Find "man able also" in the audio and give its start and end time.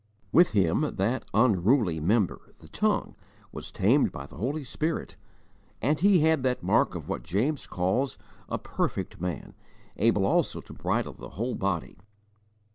9.21-10.59